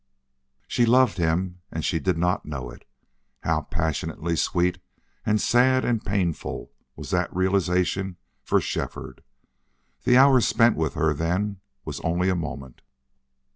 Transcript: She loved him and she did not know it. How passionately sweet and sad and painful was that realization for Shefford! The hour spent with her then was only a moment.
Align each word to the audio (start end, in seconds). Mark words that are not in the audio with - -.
She 0.67 0.87
loved 0.87 1.17
him 1.19 1.61
and 1.71 1.85
she 1.85 1.99
did 1.99 2.17
not 2.17 2.43
know 2.43 2.71
it. 2.71 2.87
How 3.41 3.61
passionately 3.61 4.35
sweet 4.35 4.79
and 5.27 5.39
sad 5.39 5.85
and 5.85 6.03
painful 6.03 6.71
was 6.95 7.11
that 7.11 7.31
realization 7.31 8.17
for 8.43 8.59
Shefford! 8.59 9.21
The 10.03 10.17
hour 10.17 10.41
spent 10.41 10.75
with 10.75 10.95
her 10.95 11.13
then 11.13 11.61
was 11.85 11.99
only 11.99 12.29
a 12.29 12.35
moment. 12.35 12.81